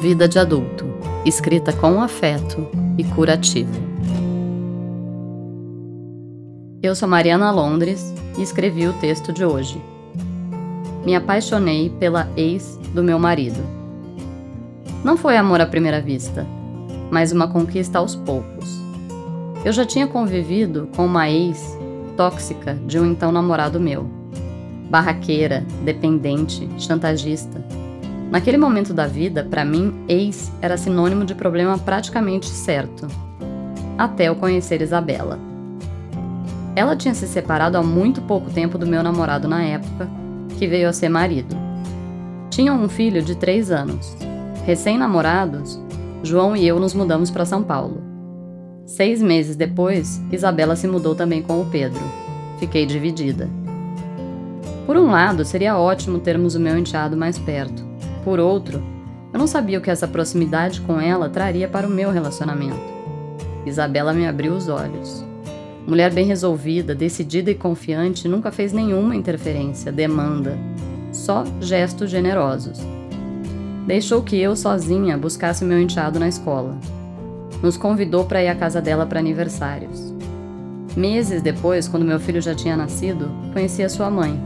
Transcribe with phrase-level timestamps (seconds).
[0.00, 0.84] Vida de adulto,
[1.24, 3.72] escrita com afeto e curativo.
[6.80, 9.82] Eu sou Mariana Londres e escrevi o texto de hoje.
[11.04, 13.58] Me apaixonei pela ex do meu marido.
[15.02, 16.46] Não foi amor à primeira vista,
[17.10, 18.78] mas uma conquista aos poucos.
[19.64, 21.76] Eu já tinha convivido com uma ex
[22.16, 24.08] tóxica de um então namorado meu.
[24.88, 27.60] Barraqueira, dependente, chantagista
[28.30, 33.06] Naquele momento da vida, para mim, ex era sinônimo de problema praticamente certo.
[33.96, 35.38] Até eu conhecer Isabela.
[36.76, 40.08] Ela tinha se separado há muito pouco tempo do meu namorado na época,
[40.58, 41.56] que veio a ser marido.
[42.50, 44.14] Tinham um filho de três anos.
[44.64, 45.80] Recém-namorados,
[46.22, 48.02] João e eu nos mudamos para São Paulo.
[48.84, 52.00] Seis meses depois, Isabela se mudou também com o Pedro.
[52.58, 53.48] Fiquei dividida.
[54.86, 57.87] Por um lado, seria ótimo termos o meu enteado mais perto.
[58.28, 58.82] Por outro,
[59.32, 62.78] eu não sabia o que essa proximidade com ela traria para o meu relacionamento.
[63.64, 65.24] Isabela me abriu os olhos.
[65.86, 70.58] Mulher bem resolvida, decidida e confiante, nunca fez nenhuma interferência, demanda,
[71.10, 72.78] só gestos generosos.
[73.86, 76.76] Deixou que eu sozinha buscasse meu enteado na escola.
[77.62, 80.12] Nos convidou para ir à casa dela para aniversários.
[80.94, 84.38] Meses depois, quando meu filho já tinha nascido, conheci a sua mãe,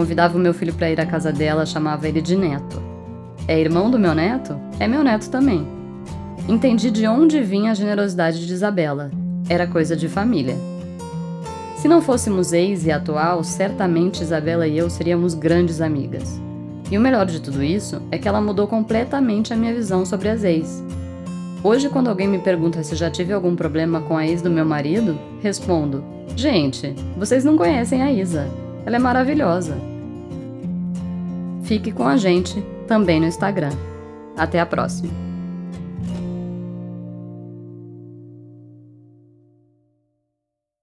[0.00, 2.82] Convidava o meu filho para ir à casa dela, chamava ele de neto.
[3.46, 4.58] É irmão do meu neto?
[4.78, 5.68] É meu neto também.
[6.48, 9.10] Entendi de onde vinha a generosidade de Isabela.
[9.46, 10.56] Era coisa de família.
[11.76, 16.40] Se não fôssemos ex e atual, certamente Isabela e eu seríamos grandes amigas.
[16.90, 20.30] E o melhor de tudo isso é que ela mudou completamente a minha visão sobre
[20.30, 20.82] as ex.
[21.62, 24.64] Hoje, quando alguém me pergunta se já tive algum problema com a ex do meu
[24.64, 26.02] marido, respondo:
[26.34, 28.48] Gente, vocês não conhecem a Isa.
[28.86, 29.89] Ela é maravilhosa.
[31.70, 33.70] Fique com a gente também no Instagram.
[34.36, 35.29] Até a próxima!